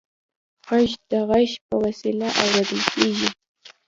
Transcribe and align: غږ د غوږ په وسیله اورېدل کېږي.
غږ 0.67 0.91
د 1.09 1.11
غوږ 1.27 1.51
په 1.67 1.75
وسیله 1.83 2.27
اورېدل 2.41 2.81
کېږي. 2.93 3.29